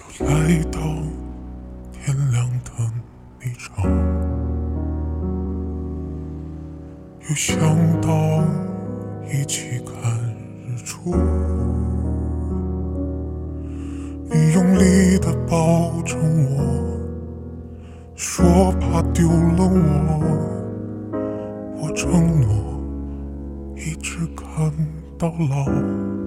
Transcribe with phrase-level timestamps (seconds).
[0.00, 0.80] 又来到
[1.92, 2.70] 天亮的
[3.38, 3.84] 那场，
[7.28, 7.58] 又想
[8.00, 8.08] 到
[9.30, 9.92] 一起看
[10.66, 11.14] 日出，
[14.30, 16.48] 你用力的抱着我，
[18.14, 21.20] 说怕丢了我，
[21.82, 22.48] 我承诺
[23.76, 24.72] 一直看
[25.18, 26.19] 到老。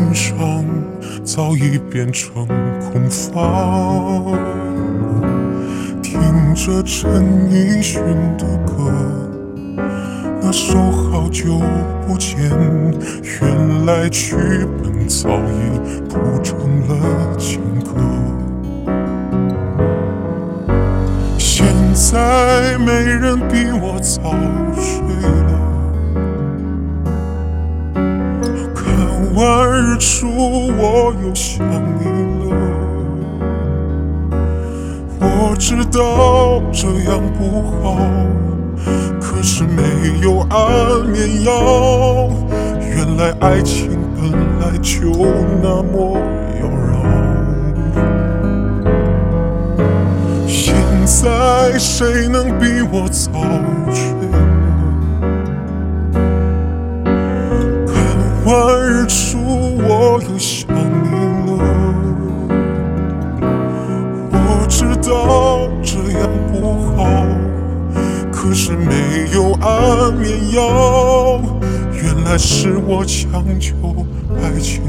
[0.00, 0.64] 及欣赏，
[1.24, 2.46] 早已变成
[2.80, 4.38] 空房。
[6.02, 7.10] 听着陈
[7.50, 8.02] 奕迅
[8.36, 8.92] 的歌，
[10.40, 11.60] 那首好久
[12.06, 12.38] 不见，
[13.40, 14.36] 原来剧
[14.82, 15.78] 本早已
[16.08, 17.90] 谱成了情歌。
[21.38, 24.34] 现在没人比我早
[24.74, 25.00] 睡
[29.40, 30.28] 看日出，
[30.76, 31.66] 我又想
[31.98, 32.04] 你
[32.44, 32.52] 了。
[35.18, 37.96] 我知道这样不好，
[39.18, 39.82] 可是没
[40.20, 42.28] 有安眠药。
[42.82, 44.30] 原来爱情本
[44.60, 45.08] 来就
[45.62, 46.18] 那么
[46.60, 47.00] 妖娆。
[50.46, 50.74] 现
[51.06, 53.30] 在谁能比我早
[53.90, 54.04] 睡？
[57.86, 57.88] 看
[58.44, 58.52] 完
[58.82, 59.29] 日出，
[60.12, 61.08] 我又想你
[61.46, 61.62] 了。
[64.32, 66.52] 我知道这样不
[66.96, 67.00] 好，
[68.32, 71.40] 可是没有安眠药。
[71.92, 73.76] 原来是我强求
[74.42, 74.82] 爱情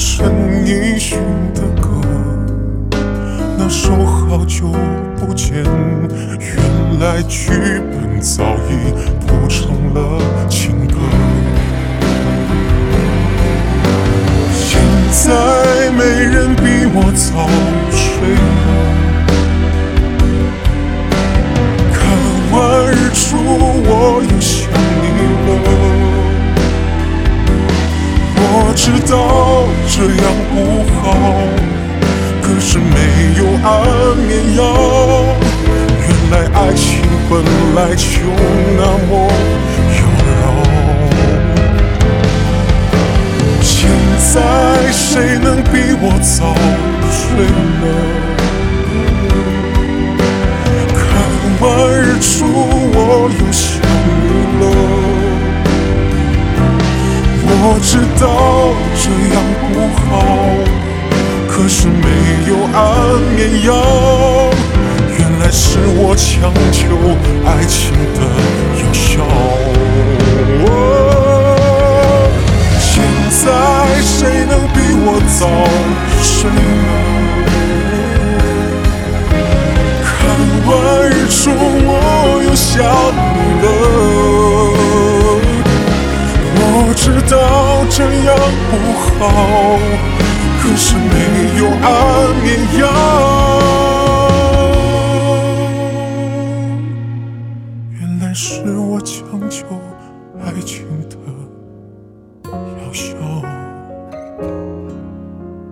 [0.00, 0.30] 陈
[0.64, 1.18] 奕迅
[1.52, 1.88] 的歌，
[3.58, 4.72] 那首好久
[5.16, 5.64] 不见，
[6.38, 7.50] 原来剧
[7.90, 8.92] 本早已
[9.26, 10.94] 谱成了情歌。
[14.52, 14.78] 现
[15.10, 17.48] 在没人比我早
[17.90, 18.06] 睡
[18.38, 18.48] 了。
[21.92, 21.98] 看
[22.52, 22.56] 完
[22.92, 23.36] 日出，
[23.84, 24.22] 我
[28.80, 30.24] 知道这样
[30.54, 30.54] 不
[31.02, 31.04] 好，
[32.40, 32.94] 可是没
[33.36, 33.66] 有安
[34.16, 34.62] 眠药。
[36.00, 37.32] 原来爱情本
[37.74, 38.06] 来就
[38.76, 39.10] 那么
[39.98, 40.64] 妖娆。
[43.60, 43.68] 现
[44.32, 44.32] 在
[44.92, 46.54] 谁能比我早
[47.10, 47.20] 睡
[47.80, 47.84] 呢？
[50.94, 51.02] 看
[51.60, 51.66] 完
[52.00, 52.46] 日出，
[52.94, 52.96] 我
[53.38, 53.66] 又想
[54.22, 54.26] 你
[54.60, 54.62] 了。
[57.60, 58.24] 我知道
[60.10, 60.14] 好，
[61.46, 62.08] 可是没
[62.48, 63.72] 有安眠药。
[65.18, 66.86] 原来是我强求
[67.44, 68.20] 爱情的
[68.80, 69.22] 有效。
[89.18, 89.78] 好
[90.60, 92.46] 可是没有安眠
[92.78, 92.82] 药
[97.90, 99.66] 原来是我强求
[100.40, 101.16] 爱情的
[102.84, 103.14] 药效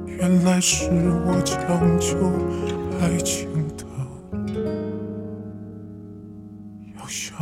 [0.06, 0.88] 原来是
[1.26, 2.16] 我强求
[3.00, 3.84] 爱情的
[6.96, 7.34] 药效